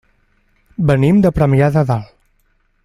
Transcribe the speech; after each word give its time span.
Venim 0.91 1.21
de 1.27 1.33
Premià 1.39 1.71
de 1.77 1.87
Dalt. 1.93 2.13